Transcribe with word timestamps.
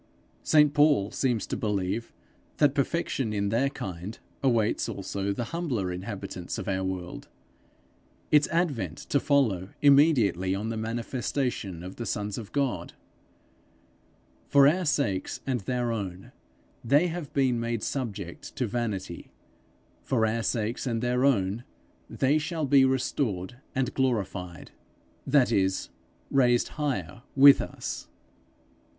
St 0.41 0.73
Paul 0.73 1.11
seems 1.11 1.45
to 1.45 1.55
believe 1.55 2.11
that 2.57 2.73
perfection 2.73 3.33
in 3.33 3.49
their 3.49 3.69
kind 3.69 4.17
awaits 4.41 4.89
also 4.89 5.31
the 5.31 5.43
humbler 5.53 5.91
inhabitants 5.91 6.57
of 6.57 6.67
our 6.67 6.83
world, 6.83 7.27
its 8.31 8.47
advent 8.47 8.97
to 8.97 9.19
follow 9.19 9.69
immediately 9.79 10.55
on 10.55 10.69
the 10.69 10.75
manifestation 10.75 11.83
of 11.83 11.97
the 11.97 12.07
sons 12.07 12.39
of 12.39 12.51
God: 12.51 12.93
for 14.47 14.67
our 14.67 14.85
sakes 14.85 15.39
and 15.45 15.59
their 15.59 15.91
own 15.91 16.31
they 16.83 17.05
have 17.05 17.31
been 17.31 17.59
made 17.59 17.83
subject 17.83 18.55
to 18.55 18.65
vanity; 18.65 19.29
for 20.01 20.25
our 20.25 20.41
sakes 20.41 20.87
and 20.87 21.03
their 21.03 21.23
own 21.25 21.63
they 22.09 22.39
shall 22.39 22.65
be 22.65 22.83
restored 22.83 23.57
and 23.75 23.93
glorified, 23.93 24.71
that 25.27 25.51
is, 25.51 25.89
raised 26.31 26.69
higher 26.69 27.21
with 27.35 27.61
us. 27.61 28.07